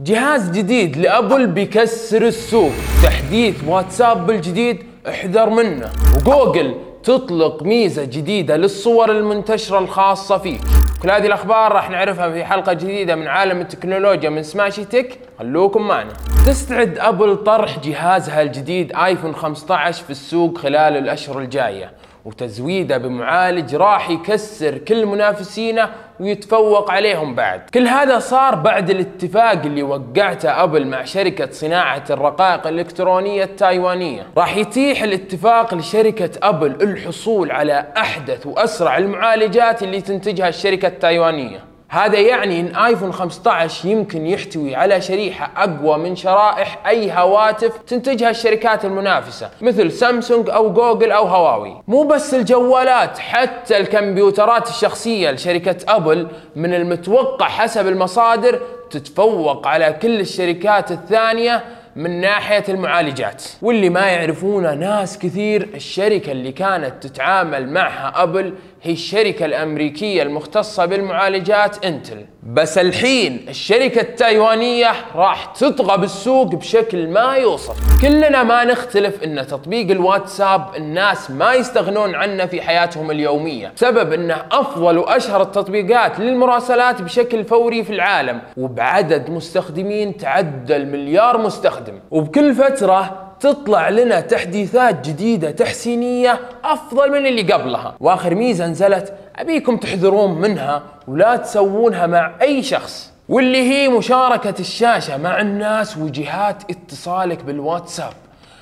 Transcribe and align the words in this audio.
جهاز 0.00 0.50
جديد 0.50 0.96
لأبل 0.96 1.46
بيكسر 1.46 2.22
السوق. 2.22 2.72
تحديث 3.02 3.64
واتساب 3.66 4.30
الجديد 4.30 4.86
احذر 5.08 5.50
منه. 5.50 5.90
وجوجل 6.16 6.74
تطلق 7.04 7.62
ميزة 7.62 8.04
جديدة 8.04 8.56
للصور 8.56 9.10
المنتشرة 9.10 9.78
الخاصة 9.78 10.38
فيك 10.38 10.60
كل 11.02 11.10
هذه 11.10 11.26
الأخبار 11.26 11.72
راح 11.72 11.90
نعرفها 11.90 12.30
في 12.30 12.44
حلقة 12.44 12.72
جديدة 12.72 13.14
من 13.14 13.26
عالم 13.26 13.60
التكنولوجيا 13.60 14.30
من 14.30 14.42
سماشي 14.42 14.84
تك 14.84 15.18
خلوكم 15.38 15.82
معنا. 15.88 16.12
تستعد 16.46 16.98
أبل 16.98 17.36
طرح 17.36 17.78
جهازها 17.78 18.42
الجديد 18.42 18.92
آيفون 18.96 19.34
15 19.34 20.04
في 20.04 20.10
السوق 20.10 20.58
خلال 20.58 20.96
الأشهر 20.96 21.38
الجاية. 21.38 21.92
وتزويده 22.24 22.98
بمعالج 22.98 23.74
راح 23.74 24.10
يكسر 24.10 24.78
كل 24.78 25.06
منافسينه 25.06 25.90
ويتفوق 26.20 26.90
عليهم 26.90 27.34
بعد. 27.34 27.60
كل 27.74 27.88
هذا 27.88 28.18
صار 28.18 28.54
بعد 28.54 28.90
الاتفاق 28.90 29.62
اللي 29.64 29.82
وقعته 29.82 30.62
أبل 30.62 30.86
مع 30.86 31.04
شركة 31.04 31.50
صناعة 31.50 32.04
الرقائق 32.10 32.66
الإلكترونية 32.66 33.44
التايوانية. 33.44 34.26
راح 34.36 34.56
يتيح 34.56 35.02
الاتفاق 35.02 35.74
لشركة 35.74 36.30
أبل 36.42 36.82
الحصول 36.82 37.50
على 37.50 37.86
أحدث 37.96 38.46
وأسرع 38.46 38.98
المعالجات 38.98 39.82
اللي 39.82 40.00
تنتجها 40.00 40.48
الشركة 40.48 40.88
التايوانية. 40.88 41.71
هذا 41.92 42.18
يعني 42.18 42.60
إن 42.60 42.76
آيفون 42.76 43.12
15 43.12 43.88
يمكن 43.88 44.26
يحتوي 44.26 44.76
على 44.76 45.00
شريحة 45.00 45.50
أقوى 45.56 45.98
من 45.98 46.16
شرائح 46.16 46.86
أي 46.86 47.12
هواتف 47.12 47.72
تنتجها 47.86 48.30
الشركات 48.30 48.84
المنافسة 48.84 49.50
مثل 49.60 49.92
سامسونج 49.92 50.50
أو 50.50 50.72
جوجل 50.72 51.12
أو 51.12 51.24
هواوي. 51.24 51.82
مو 51.88 52.02
بس 52.02 52.34
الجوالات 52.34 53.18
حتى 53.18 53.76
الكمبيوترات 53.76 54.68
الشخصية 54.68 55.30
لشركة 55.30 55.76
أبل 55.88 56.28
من 56.56 56.74
المتوقع 56.74 57.48
حسب 57.48 57.88
المصادر 57.88 58.60
تتفوق 58.90 59.66
على 59.66 59.92
كل 60.02 60.20
الشركات 60.20 60.90
الثانية 60.92 61.64
من 61.96 62.20
ناحية 62.20 62.64
المعالجات. 62.68 63.42
واللي 63.62 63.88
ما 63.88 64.06
يعرفونه 64.06 64.74
ناس 64.74 65.18
كثير 65.18 65.68
الشركة 65.74 66.32
اللي 66.32 66.52
كانت 66.52 67.06
تتعامل 67.06 67.68
معها 67.68 68.22
أبل 68.22 68.54
هي 68.84 68.92
الشركة 68.92 69.44
الأمريكية 69.44 70.22
المختصة 70.22 70.84
بالمعالجات 70.86 71.84
انتل 71.84 72.26
بس 72.46 72.78
الحين 72.78 73.46
الشركة 73.48 74.00
التايوانية 74.00 74.92
راح 75.14 75.44
تطغى 75.44 75.98
بالسوق 75.98 76.46
بشكل 76.54 77.08
ما 77.08 77.36
يوصف. 77.36 77.76
كلنا 78.02 78.42
ما 78.42 78.64
نختلف 78.64 79.22
إن 79.24 79.46
تطبيق 79.46 79.90
الواتساب 79.90 80.66
الناس 80.76 81.30
ما 81.30 81.54
يستغنون 81.54 82.14
عنه 82.14 82.46
في 82.46 82.62
حياتهم 82.62 83.10
اليومية. 83.10 83.72
سبب 83.76 84.12
إنه 84.12 84.44
أفضل 84.52 84.98
وأشهر 84.98 85.42
التطبيقات 85.42 86.20
للمراسلات 86.20 87.02
بشكل 87.02 87.44
فوري 87.44 87.84
في 87.84 87.92
العالم. 87.92 88.40
وبعدد 88.56 89.30
مستخدمين 89.30 90.16
تعدى 90.16 90.76
المليار 90.76 91.38
مستخدم. 91.38 92.00
وبكل 92.10 92.54
فترة 92.54 93.21
تطلع 93.42 93.88
لنا 93.88 94.20
تحديثات 94.20 95.08
جديدة 95.08 95.50
تحسينية 95.50 96.40
أفضل 96.64 97.10
من 97.10 97.26
اللي 97.26 97.52
قبلها. 97.52 97.94
وآخر 98.00 98.34
ميزة 98.34 98.66
نزلت 98.66 99.14
أبيكم 99.36 99.76
تحذرون 99.76 100.40
منها 100.40 100.82
ولا 101.08 101.36
تسوونها 101.36 102.06
مع 102.06 102.32
أي 102.42 102.62
شخص. 102.62 103.12
واللي 103.28 103.62
هي 103.72 103.88
مشاركة 103.88 104.54
الشاشة 104.60 105.16
مع 105.16 105.40
الناس 105.40 105.96
وجهات 105.96 106.70
اتصالك 106.70 107.44
بالواتساب. 107.44 108.12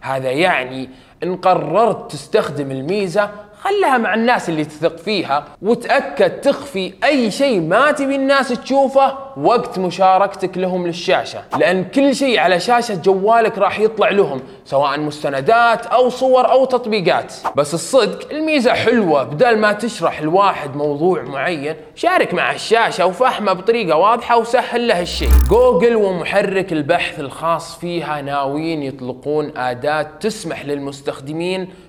هذا 0.00 0.30
يعني 0.30 0.88
إن 1.22 1.36
قررت 1.36 2.12
تستخدم 2.12 2.70
الميزة 2.70 3.30
خلها 3.62 3.98
مع 3.98 4.14
الناس 4.14 4.48
اللي 4.48 4.64
تثق 4.64 4.96
فيها 4.96 5.44
وتأكد 5.62 6.40
تخفي 6.40 6.92
أي 7.04 7.30
شيء 7.30 7.60
ما 7.60 7.92
تبي 7.92 8.16
الناس 8.16 8.48
تشوفه 8.48 9.18
وقت 9.36 9.78
مشاركتك 9.78 10.58
لهم 10.58 10.86
للشاشة. 10.86 11.42
لأن 11.58 11.84
كل 11.84 12.14
شيء 12.14 12.38
على 12.38 12.60
شاشة 12.60 12.94
جوالك 12.94 13.58
راح 13.58 13.80
يطلع 13.80 14.10
لهم 14.10 14.40
سواء 14.64 15.00
مستندات 15.00 15.86
أو 15.86 16.08
صور 16.08 16.50
أو 16.50 16.64
تطبيقات. 16.64 17.34
بس 17.56 17.74
الصدق 17.74 18.30
الميزة 18.30 18.72
حلوة. 18.72 19.22
بدل 19.22 19.58
ما 19.58 19.72
تشرح 19.72 20.20
الواحد 20.20 20.76
موضوع 20.76 21.22
معين 21.22 21.74
شارك 21.94 22.34
مع 22.34 22.52
الشاشة 22.52 23.06
وفهمه 23.06 23.52
بطريقة 23.52 23.96
واضحة 23.96 24.38
وسهل 24.38 24.88
له 24.88 25.00
الشيء. 25.00 25.28
جوجل 25.50 25.96
ومحرك 25.96 26.72
البحث 26.72 27.20
الخاص 27.20 27.78
فيها 27.78 28.20
ناويين 28.22 28.82
يطلقون 28.82 29.56
أداة 29.56 30.06
تسمح 30.20 30.64
للمستخدمين 30.64 31.11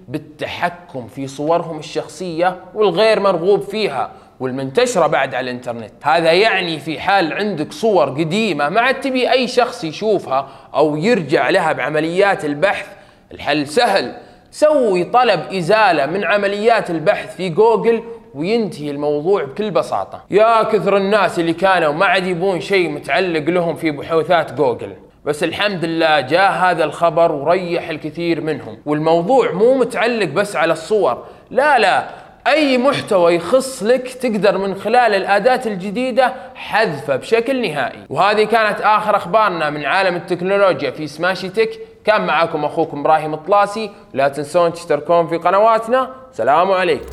بالتحكم 0.07 1.07
في 1.07 1.27
صورهم 1.27 1.79
الشخصية 1.79 2.57
والغير 2.75 3.19
مرغوب 3.19 3.61
فيها 3.61 4.11
والمنتشرة 4.39 5.07
بعد 5.07 5.35
على 5.35 5.51
الإنترنت. 5.51 5.91
هذا 6.03 6.31
يعني 6.31 6.79
في 6.79 6.99
حال 6.99 7.33
عندك 7.33 7.73
صور 7.73 8.09
قديمة 8.09 8.69
ما 8.69 8.81
عاد 8.81 9.01
تبي 9.01 9.31
أي 9.31 9.47
شخص 9.47 9.83
يشوفها 9.83 10.47
أو 10.75 10.95
يرجع 10.95 11.49
لها 11.49 11.71
بعمليات 11.71 12.45
البحث 12.45 12.87
الحل 13.31 13.67
سهل. 13.67 14.15
سوي 14.51 15.03
طلب 15.03 15.53
إزالة 15.53 16.05
من 16.05 16.23
عمليات 16.23 16.89
البحث 16.89 17.35
في 17.35 17.49
جوجل 17.49 18.03
وينتهي 18.35 18.91
الموضوع 18.91 19.43
بكل 19.43 19.71
بساطة. 19.71 20.23
يا 20.31 20.63
كثر 20.63 20.97
الناس 20.97 21.39
اللي 21.39 21.53
كانوا 21.53 21.93
ما 21.93 22.05
عاد 22.05 22.27
يبون 22.27 22.61
شيء 22.61 22.89
متعلق 22.89 23.49
لهم 23.49 23.75
في 23.75 23.91
بحوثات 23.91 24.53
جوجل. 24.53 24.93
بس 25.25 25.43
الحمد 25.43 25.85
لله 25.85 26.19
جاء 26.19 26.51
هذا 26.51 26.83
الخبر 26.83 27.31
وريح 27.31 27.89
الكثير 27.89 28.41
منهم. 28.41 28.77
والموضوع 28.85 29.51
مو 29.51 29.77
متعلق 29.77 30.27
بس 30.27 30.55
على 30.55 30.73
الصور. 30.73 31.23
لا 31.51 31.79
لا 31.79 32.03
أي 32.47 32.77
محتوى 32.77 33.35
يخص 33.35 33.83
لك 33.83 34.13
تقدر 34.13 34.57
من 34.57 34.75
خلال 34.75 35.15
الأداة 35.15 35.61
الجديدة 35.65 36.33
حذفه 36.55 37.15
بشكل 37.15 37.61
نهائي. 37.61 37.99
وهذه 38.09 38.43
كانت 38.43 38.81
آخر 38.81 39.15
أخبارنا 39.15 39.69
من 39.69 39.85
عالم 39.85 40.15
التكنولوجيا 40.15 40.91
في 40.91 41.07
سماشي 41.07 41.49
تك. 41.49 41.79
كان 42.05 42.25
معاكم 42.25 42.65
أخوكم 42.65 42.99
إبراهيم 42.99 43.33
الطلاسي. 43.33 43.91
لا 44.13 44.27
تنسون 44.27 44.73
تشتركون 44.73 45.27
في 45.27 45.37
قنواتنا. 45.37 46.09
سلام 46.31 46.71
عليكم. 46.71 47.09